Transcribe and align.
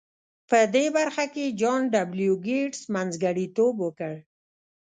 په 0.49 0.59
دې 0.73 0.85
برخه 0.97 1.25
کې 1.33 1.55
جان 1.61 1.81
ډبلیو 1.95 2.33
ګیټس 2.45 2.81
منځګړیتوب 2.93 3.75
وکړ 3.85 4.13